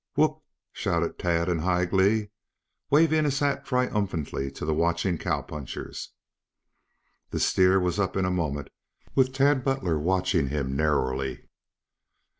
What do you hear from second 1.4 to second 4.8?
in high glee, waving his hat triumphantly to the